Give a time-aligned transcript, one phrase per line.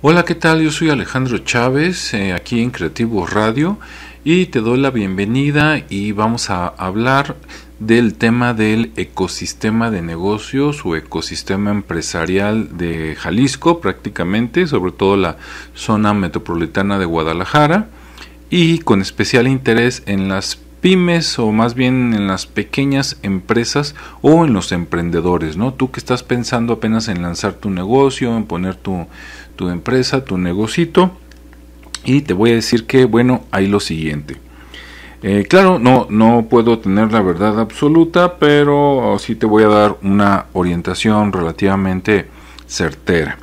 [0.00, 0.62] Hola, ¿qué tal?
[0.62, 3.78] Yo soy Alejandro Chávez, eh, aquí en Creativos Radio,
[4.24, 7.36] y te doy la bienvenida y vamos a hablar
[7.78, 15.36] del tema del ecosistema de negocios o ecosistema empresarial de Jalisco prácticamente, sobre todo la
[15.74, 17.88] zona metropolitana de Guadalajara
[18.50, 24.44] y con especial interés en las pymes o más bien en las pequeñas empresas o
[24.44, 25.74] en los emprendedores, ¿no?
[25.74, 29.06] Tú que estás pensando apenas en lanzar tu negocio, en poner tu,
[29.56, 31.12] tu empresa, tu negocito
[32.04, 34.36] y te voy a decir que, bueno, hay lo siguiente.
[35.22, 39.96] Eh, claro, no, no puedo tener la verdad absoluta, pero sí te voy a dar
[40.02, 42.28] una orientación relativamente
[42.66, 43.38] certera.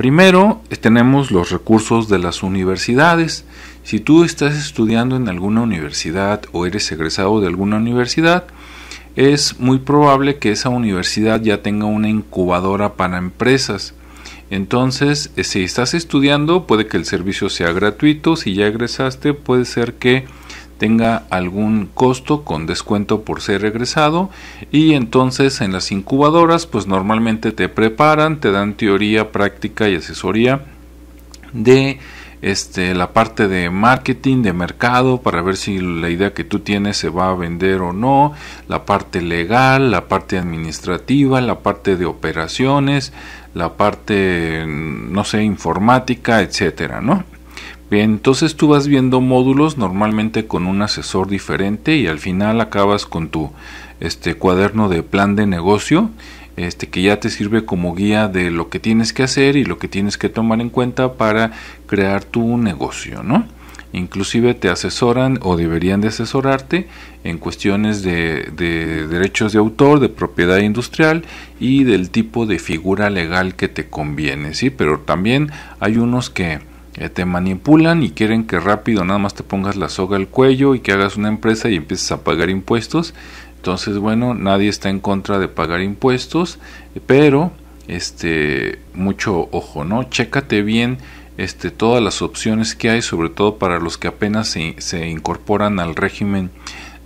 [0.00, 3.44] Primero tenemos los recursos de las universidades.
[3.82, 8.46] Si tú estás estudiando en alguna universidad o eres egresado de alguna universidad,
[9.14, 13.92] es muy probable que esa universidad ya tenga una incubadora para empresas.
[14.48, 18.36] Entonces, eh, si estás estudiando, puede que el servicio sea gratuito.
[18.36, 20.24] Si ya egresaste, puede ser que
[20.80, 24.30] tenga algún costo con descuento por ser egresado
[24.72, 30.62] y entonces en las incubadoras pues normalmente te preparan, te dan teoría, práctica y asesoría
[31.52, 31.98] de
[32.40, 36.96] este, la parte de marketing, de mercado, para ver si la idea que tú tienes
[36.96, 38.32] se va a vender o no,
[38.66, 43.12] la parte legal, la parte administrativa, la parte de operaciones,
[43.52, 47.24] la parte, no sé, informática, etcétera, ¿no?
[47.90, 53.04] Bien, entonces tú vas viendo módulos normalmente con un asesor diferente y al final acabas
[53.04, 53.50] con tu
[53.98, 56.08] este cuaderno de plan de negocio,
[56.56, 59.78] este que ya te sirve como guía de lo que tienes que hacer y lo
[59.78, 61.50] que tienes que tomar en cuenta para
[61.88, 63.44] crear tu negocio, ¿no?
[63.92, 66.86] Inclusive te asesoran o deberían de asesorarte
[67.24, 71.24] en cuestiones de, de derechos de autor, de propiedad industrial
[71.58, 74.70] y del tipo de figura legal que te conviene, ¿sí?
[74.70, 79.76] Pero también hay unos que te manipulan y quieren que rápido nada más te pongas
[79.76, 83.14] la soga al cuello y que hagas una empresa y empieces a pagar impuestos.
[83.56, 86.58] Entonces, bueno, nadie está en contra de pagar impuestos,
[87.06, 87.52] pero
[87.88, 90.04] este mucho ojo, ¿no?
[90.04, 90.98] Chécate bien
[91.36, 95.80] este todas las opciones que hay, sobre todo para los que apenas se, se incorporan
[95.80, 96.50] al régimen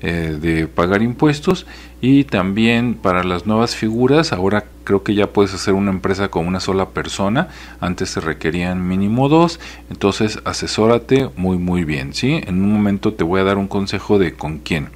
[0.04, 1.66] eh, de pagar impuestos
[2.00, 6.47] y también para las nuevas figuras ahora creo que ya puedes hacer una empresa con
[6.47, 7.48] una sola persona
[7.81, 13.25] antes se requerían mínimo dos entonces asesórate muy muy bien sí en un momento te
[13.25, 14.91] voy a dar un consejo de con quién.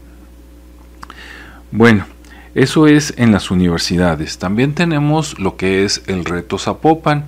[1.72, 2.04] Bueno
[2.54, 4.38] eso es en las universidades.
[4.38, 7.26] También tenemos lo que es el reto Zapopan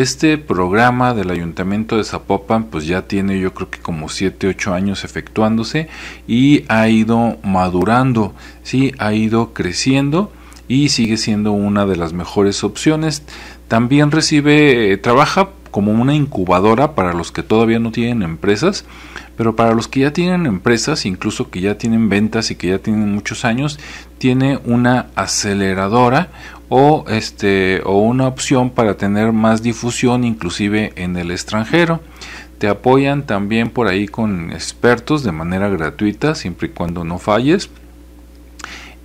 [0.00, 4.72] este programa del Ayuntamiento de Zapopan pues ya tiene yo creo que como 7, 8
[4.72, 5.88] años efectuándose
[6.26, 8.32] y ha ido madurando,
[8.62, 10.30] sí, ha ido creciendo
[10.68, 13.24] y sigue siendo una de las mejores opciones.
[13.66, 18.84] También recibe, eh, trabaja como una incubadora para los que todavía no tienen empresas,
[19.36, 22.78] pero para los que ya tienen empresas, incluso que ya tienen ventas y que ya
[22.78, 23.78] tienen muchos años,
[24.18, 26.30] tiene una aceleradora
[26.68, 32.00] o este o una opción para tener más difusión inclusive en el extranjero.
[32.58, 37.70] Te apoyan también por ahí con expertos de manera gratuita siempre y cuando no falles.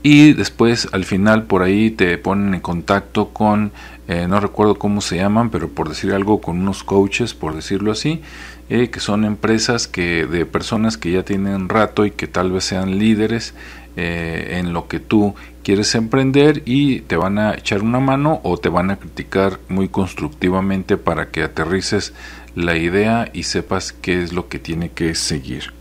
[0.01, 3.71] Y después al final por ahí te ponen en contacto con,
[4.09, 7.91] eh, no recuerdo cómo se llaman, pero por decir algo, con unos coaches, por decirlo
[7.91, 8.21] así,
[8.69, 12.63] eh, que son empresas que de personas que ya tienen rato y que tal vez
[12.63, 13.53] sean líderes
[13.95, 18.57] eh, en lo que tú quieres emprender y te van a echar una mano o
[18.57, 22.13] te van a criticar muy constructivamente para que aterrices
[22.55, 25.73] la idea y sepas qué es lo que tiene que seguir.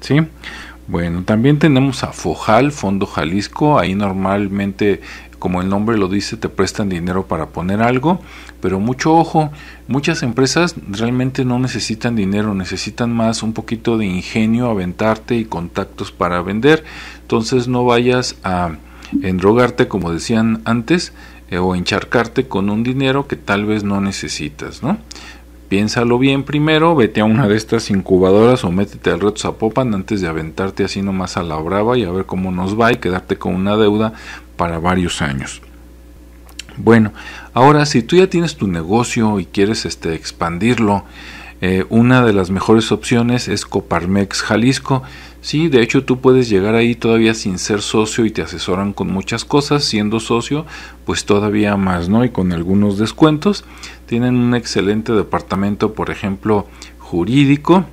[0.00, 0.20] ¿Sí?
[0.88, 5.00] Bueno, también tenemos a Fojal, Fondo Jalisco, ahí normalmente
[5.38, 8.20] como el nombre lo dice, te prestan dinero para poner algo,
[8.60, 9.50] pero mucho ojo,
[9.88, 16.12] muchas empresas realmente no necesitan dinero, necesitan más un poquito de ingenio, aventarte y contactos
[16.12, 16.84] para vender.
[17.22, 18.76] Entonces no vayas a
[19.22, 21.12] endrogarte, como decían antes,
[21.48, 24.98] eh, o encharcarte con un dinero que tal vez no necesitas, ¿no?
[25.68, 30.20] Piénsalo bien primero, vete a una de estas incubadoras o métete al reto Zapopan antes
[30.20, 33.36] de aventarte así nomás a la brava y a ver cómo nos va y quedarte
[33.36, 34.12] con una deuda
[34.56, 35.62] para varios años.
[36.76, 37.12] Bueno,
[37.52, 41.04] ahora si tú ya tienes tu negocio y quieres este, expandirlo,
[41.60, 45.02] eh, una de las mejores opciones es Coparmex Jalisco.
[45.40, 49.08] Sí, de hecho tú puedes llegar ahí todavía sin ser socio y te asesoran con
[49.12, 49.84] muchas cosas.
[49.84, 50.66] Siendo socio,
[51.04, 52.24] pues todavía más, ¿no?
[52.24, 53.64] Y con algunos descuentos.
[54.06, 56.66] Tienen un excelente departamento, por ejemplo,
[56.98, 57.86] jurídico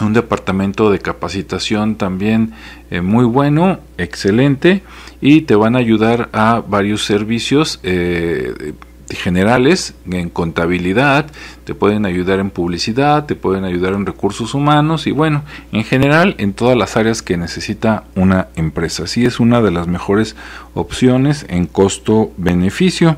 [0.00, 2.52] un departamento de capacitación también
[2.90, 4.82] eh, muy bueno, excelente,
[5.20, 8.74] y te van a ayudar a varios servicios eh,
[9.10, 11.26] generales en contabilidad,
[11.64, 16.34] te pueden ayudar en publicidad, te pueden ayudar en recursos humanos y bueno, en general
[16.38, 19.04] en todas las áreas que necesita una empresa.
[19.04, 20.34] Así es una de las mejores
[20.74, 23.16] opciones en costo-beneficio.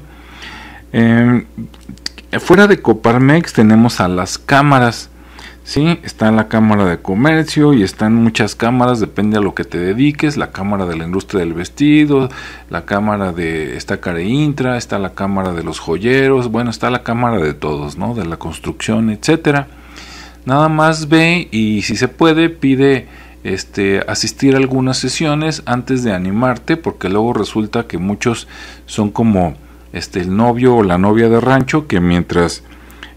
[0.93, 1.47] Em,
[2.41, 5.11] fuera de Coparmex tenemos a las cámaras.
[5.69, 9.77] Sí, está la Cámara de Comercio y están muchas cámaras, depende a lo que te
[9.77, 12.31] dediques, la Cámara de la Industria del Vestido,
[12.71, 17.37] la Cámara de esta Intra, está la Cámara de los Joyeros, bueno, está la Cámara
[17.37, 18.15] de todos, ¿no?
[18.15, 19.67] De la construcción, etcétera.
[20.47, 23.07] Nada más ve y si se puede pide
[23.45, 28.49] este asistir a algunas sesiones antes de animarte, porque luego resulta que muchos
[28.87, 29.55] son como
[29.93, 32.63] este el novio o la novia de rancho que mientras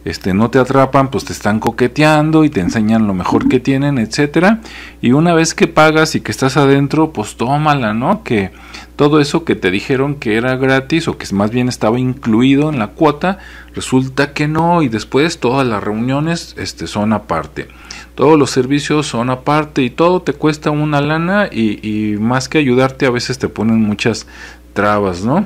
[0.04, 4.00] este, no te atrapan, pues te están coqueteando y te enseñan lo mejor que tienen,
[4.00, 4.62] etcétera.
[5.02, 8.24] Y una vez que pagas y que estás adentro, pues tómala, ¿no?
[8.24, 8.52] Que
[8.96, 12.80] todo eso que te dijeron que era gratis o que más bien estaba incluido en
[12.80, 13.38] la cuota,
[13.76, 17.68] resulta que no y después todas las reuniones este, son aparte.
[18.16, 22.58] Todos los servicios son aparte y todo te cuesta una lana y, y más que
[22.58, 24.26] ayudarte a veces te ponen muchas
[24.74, 25.46] trabas, ¿no?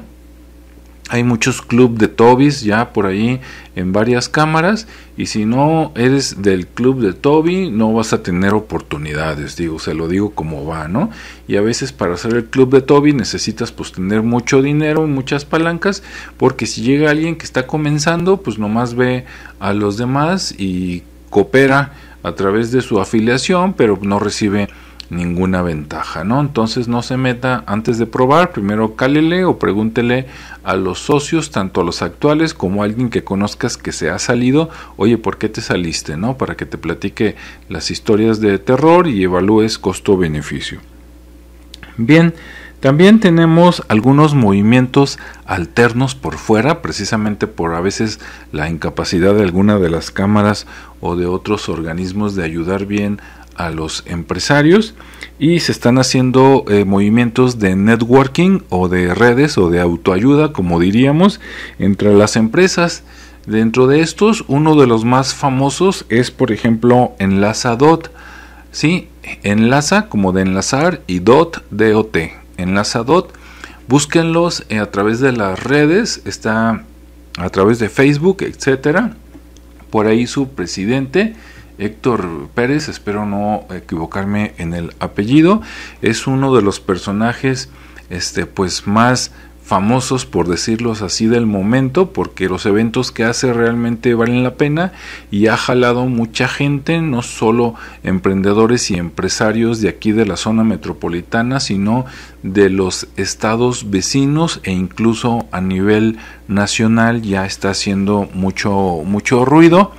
[1.09, 3.39] Hay muchos club de Tobis ya por ahí
[3.75, 4.87] en varias cámaras
[5.17, 9.93] y si no eres del club de Toby no vas a tener oportunidades, digo, se
[9.93, 11.11] lo digo como va, ¿no?
[11.47, 15.45] Y a veces para hacer el club de Toby necesitas pues tener mucho dinero, muchas
[15.45, 16.01] palancas,
[16.37, 19.25] porque si llega alguien que está comenzando, pues nomás ve
[19.59, 21.93] a los demás y coopera
[22.23, 24.69] a través de su afiliación, pero no recibe
[25.09, 26.41] ninguna ventaja, ¿no?
[26.41, 30.27] Entonces no se meta antes de probar, primero cálele o pregúntele
[30.63, 34.19] a los socios, tanto a los actuales como a alguien que conozcas que se ha
[34.19, 36.37] salido, oye, ¿por qué te saliste, no?
[36.37, 37.35] Para que te platique
[37.69, 40.79] las historias de terror y evalúes costo-beneficio.
[41.97, 42.33] Bien,
[42.79, 48.19] también tenemos algunos movimientos alternos por fuera, precisamente por a veces
[48.51, 50.67] la incapacidad de alguna de las cámaras
[50.99, 53.19] o de otros organismos de ayudar bien
[53.55, 54.93] a los empresarios
[55.39, 60.79] y se están haciendo eh, movimientos de networking o de redes o de autoayuda, como
[60.79, 61.39] diríamos,
[61.79, 63.03] entre las empresas.
[63.45, 68.11] Dentro de estos, uno de los más famosos es, por ejemplo, Enlazadot.
[68.71, 69.07] ¿sí?
[69.43, 72.17] Enlaza como de enlazar y dot, DOT.
[72.57, 73.33] Enlazadot.
[73.87, 76.83] Búsquenlos eh, a través de las redes, está
[77.37, 79.15] a través de Facebook, etcétera.
[79.91, 81.35] Por ahí su presidente
[81.77, 85.61] Héctor Pérez, espero no equivocarme en el apellido,
[86.01, 87.69] es uno de los personajes
[88.09, 89.31] este pues más
[89.65, 94.93] famosos por decirlos así del momento porque los eventos que hace realmente valen la pena
[95.31, 97.73] y ha jalado mucha gente no solo
[98.03, 102.05] emprendedores y empresarios de aquí de la zona metropolitana sino
[102.43, 109.93] de los estados vecinos e incluso a nivel nacional ya está haciendo mucho mucho ruido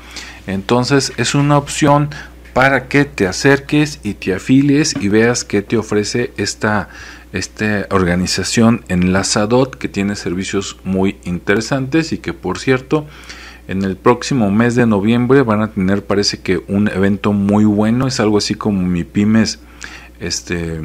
[0.46, 2.10] entonces es una opción
[2.52, 6.88] para que te acerques y te afilies y veas qué te ofrece esta,
[7.32, 13.06] esta organización Enlazadot que tiene servicios muy interesantes y que por cierto
[13.69, 18.06] en el próximo mes de noviembre van a tener parece que un evento muy bueno.
[18.06, 19.58] Es algo así como mi pymes
[20.20, 20.81] este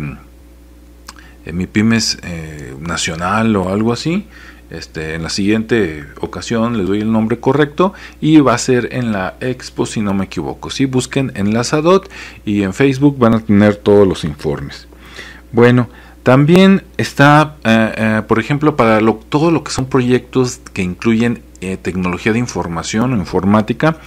[1.46, 4.28] eh, mi pymes eh, nacional o algo así
[4.72, 9.12] este, en la siguiente ocasión les doy el nombre correcto y va a ser en
[9.12, 10.70] la expo si no me equivoco.
[10.70, 12.10] Si busquen en la SADOT
[12.46, 14.88] y en Facebook van a tener todos los informes.
[15.52, 15.90] Bueno,
[16.24, 19.00] también está, eh, eh, por ejemplo, para
[19.30, 23.98] todo lo que son proyectos que incluyen eh, tecnología de información o informática,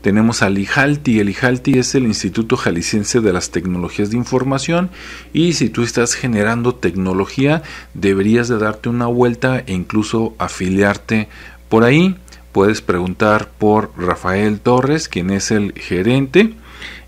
[0.00, 1.20] tenemos al IJALTI.
[1.20, 4.90] El IJALTI es el Instituto Jalisciense de las Tecnologías de Información
[5.32, 7.62] y si tú estás generando tecnología,
[7.94, 11.28] deberías de darte una vuelta e incluso afiliarte
[11.68, 12.16] por ahí.
[12.52, 16.54] Puedes preguntar por Rafael Torres, quien es el gerente.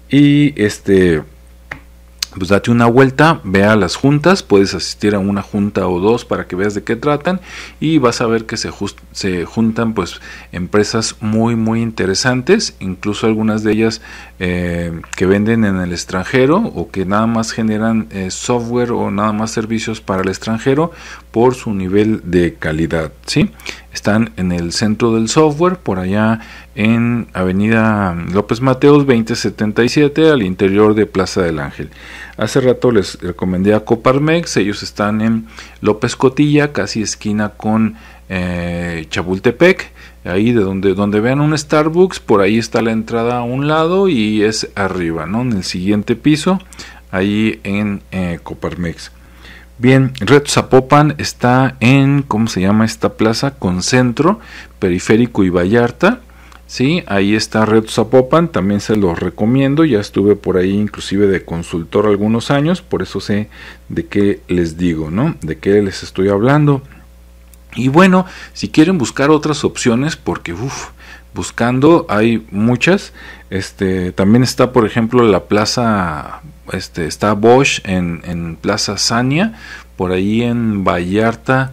[0.08, 1.22] Y este
[2.36, 6.24] pues date una vuelta, ve a las juntas, puedes asistir a una junta o dos
[6.24, 7.40] para que veas de qué tratan
[7.80, 8.70] y vas a ver que se,
[9.12, 10.20] se juntan pues
[10.50, 14.00] empresas muy muy interesantes, incluso algunas de ellas
[14.38, 19.32] eh, que venden en el extranjero o que nada más generan eh, software o nada
[19.32, 20.92] más servicios para el extranjero
[21.32, 23.50] por su nivel de calidad, ¿sí?
[23.92, 26.40] Están en el centro del software, por allá
[26.74, 31.90] en Avenida López Mateos 2077, al interior de Plaza del Ángel.
[32.36, 35.46] Hace rato les recomendé a Coparmex, ellos están en
[35.80, 37.96] López Cotilla, casi esquina con
[38.28, 39.90] eh, Chapultepec.
[40.24, 44.08] ahí de donde, donde vean un Starbucks, por ahí está la entrada a un lado
[44.08, 45.42] y es arriba, ¿no?
[45.42, 46.60] En el siguiente piso,
[47.10, 49.12] ahí en eh, Coparmex.
[49.78, 53.52] Bien, Red Zapopan está en, ¿cómo se llama esta plaza?
[53.52, 54.38] Con centro,
[54.78, 56.20] periférico y Vallarta.
[56.66, 61.44] Sí, ahí está Red Zapopan, también se los recomiendo, ya estuve por ahí inclusive de
[61.44, 63.50] consultor algunos años, por eso sé
[63.90, 65.36] de qué les digo, ¿no?
[65.42, 66.82] De qué les estoy hablando.
[67.74, 68.24] Y bueno,
[68.54, 70.90] si quieren buscar otras opciones, porque uff,
[71.34, 73.12] buscando hay muchas.
[73.50, 76.40] Este, también está, por ejemplo, la plaza,
[76.72, 79.54] este, está Bosch en, en Plaza Sania,
[79.96, 81.72] por ahí en Vallarta,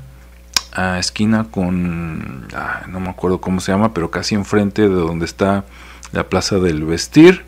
[0.73, 5.25] a esquina con, ah, no me acuerdo cómo se llama, pero casi enfrente de donde
[5.25, 5.65] está
[6.11, 7.45] la Plaza del Vestir,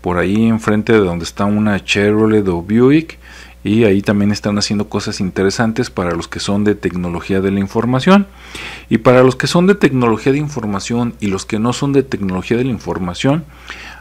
[0.00, 3.18] por ahí enfrente de donde está una Chevrolet o Buick
[3.64, 7.60] y ahí también están haciendo cosas interesantes para los que son de tecnología de la
[7.60, 8.26] información
[8.90, 12.02] y para los que son de tecnología de información y los que no son de
[12.02, 13.46] tecnología de la información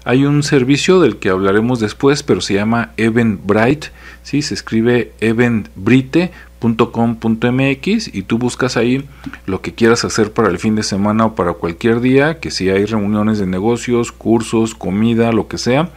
[0.04, 3.92] hay un servicio del que hablaremos después pero se llama Eventbrite
[4.22, 4.42] ¿sí?
[4.42, 9.08] se escribe eventbrite.com.mx y tú buscas ahí
[9.46, 12.70] lo que quieras hacer para el fin de semana o para cualquier día que si
[12.70, 15.90] hay reuniones de negocios cursos comida lo que sea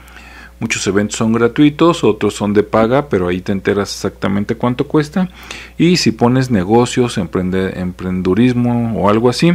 [0.59, 5.29] Muchos eventos son gratuitos, otros son de paga, pero ahí te enteras exactamente cuánto cuesta.
[5.77, 9.53] Y si pones negocios, emprende, emprendurismo o algo así,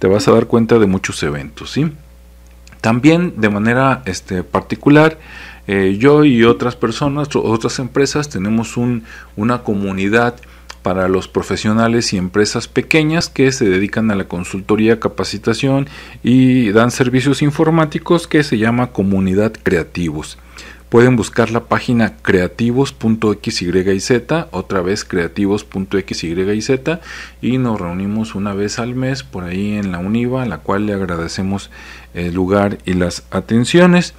[0.00, 1.70] te vas a dar cuenta de muchos eventos.
[1.70, 1.92] ¿sí?
[2.80, 5.18] También de manera este, particular,
[5.68, 9.04] eh, yo y otras personas, otras empresas, tenemos un,
[9.36, 10.34] una comunidad
[10.82, 15.88] para los profesionales y empresas pequeñas que se dedican a la consultoría, capacitación
[16.22, 20.38] y dan servicios informáticos que se llama Comunidad Creativos.
[20.90, 24.10] Pueden buscar la página creativos.xyz,
[24.50, 26.70] otra vez creativos.xyz
[27.40, 30.86] y nos reunimos una vez al mes por ahí en la UNIVA, a la cual
[30.86, 31.70] le agradecemos
[32.12, 34.14] el lugar y las atenciones.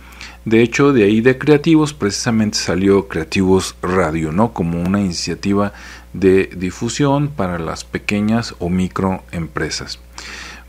[0.45, 4.53] De hecho, de ahí de Creativos precisamente salió Creativos Radio, ¿no?
[4.53, 5.73] Como una iniciativa
[6.13, 9.99] de difusión para las pequeñas o microempresas.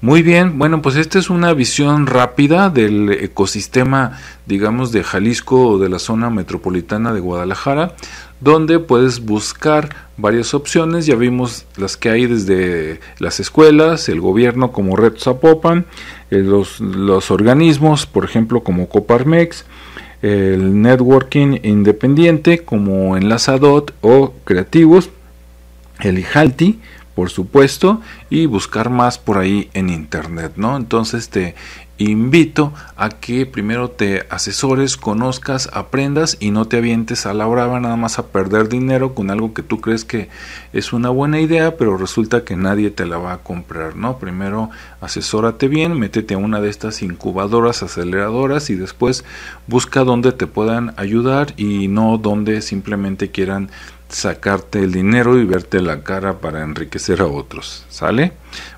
[0.02, 5.78] Muy bien, bueno, pues esta es una visión rápida del ecosistema, digamos, de Jalisco o
[5.78, 7.94] de la zona metropolitana de Guadalajara,
[8.40, 11.06] donde puedes buscar varias opciones.
[11.06, 15.86] Ya vimos las que hay desde las escuelas, el gobierno como Red Zapopan,
[16.32, 19.64] eh, los, los organismos, por ejemplo, como Coparmex,
[20.20, 25.10] el networking independiente como Enlazadot o Creativos
[26.02, 26.80] el IJALTI,
[27.14, 30.76] por supuesto, y buscar más por ahí en internet, ¿no?
[30.76, 31.54] Entonces te
[31.98, 37.78] invito a que primero te asesores, conozcas, aprendas y no te avientes a la brava
[37.80, 40.28] nada más a perder dinero con algo que tú crees que
[40.72, 44.18] es una buena idea, pero resulta que nadie te la va a comprar, ¿no?
[44.18, 49.24] Primero asesórate bien, métete a una de estas incubadoras, aceleradoras y después
[49.66, 53.70] busca donde te puedan ayudar y no donde simplemente quieran
[54.12, 57.84] sacarte el dinero y verte la cara para enriquecer a otros.
[57.88, 58.32] ¿Sale?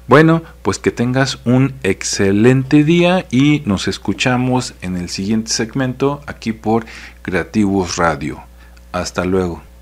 [0.07, 6.53] Bueno, pues que tengas un excelente día y nos escuchamos en el siguiente segmento aquí
[6.53, 6.87] por
[7.23, 8.41] Creativos Radio.
[8.93, 9.74] Hasta luego.